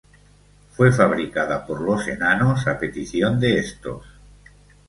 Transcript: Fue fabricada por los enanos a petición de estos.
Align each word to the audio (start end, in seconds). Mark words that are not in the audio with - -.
Fue 0.71 0.91
fabricada 0.91 1.63
por 1.63 1.79
los 1.79 2.07
enanos 2.07 2.65
a 2.65 2.79
petición 2.79 3.39
de 3.39 3.59
estos. 3.59 4.03